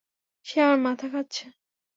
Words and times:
সে 0.45 0.57
আমার 0.61 0.79
মাথা 0.79 1.07
খাচ্ছে। 1.07 1.43